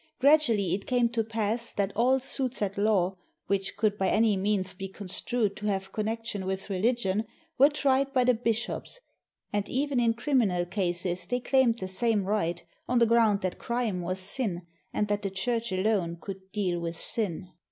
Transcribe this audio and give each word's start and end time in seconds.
Gradu 0.19 0.53
ally 0.55 0.73
it 0.73 0.87
came 0.87 1.09
to 1.09 1.23
pass 1.23 1.71
that 1.73 1.91
all 1.95 2.19
suits 2.19 2.63
at 2.63 2.75
law, 2.75 3.17
which 3.45 3.77
could 3.77 3.99
by 3.99 4.09
any 4.09 4.35
means 4.35 4.73
be 4.73 4.87
construed 4.87 5.55
to 5.57 5.67
have 5.67 5.91
connection 5.91 6.47
with 6.47 6.71
religion, 6.71 7.27
were 7.59 7.69
tried 7.69 8.11
by 8.11 8.23
the 8.23 8.33
bishops, 8.33 8.99
and 9.53 9.69
even 9.69 9.99
in 9.99 10.15
criminal 10.15 10.65
cases 10.65 11.27
they 11.27 11.39
claimed 11.39 11.75
the 11.77 11.87
same 11.87 12.23
right 12.25 12.65
on 12.87 12.97
the 12.97 13.05
ground 13.05 13.41
that 13.41 13.59
crime 13.59 14.01
was 14.01 14.19
sin, 14.19 14.65
and 14.91 15.07
that 15.07 15.21
the 15.21 15.29
Church 15.29 15.71
alone 15.71 16.17
could 16.19 16.51
deal 16.51 16.79
with 16.79 16.97
sin. 16.97 17.51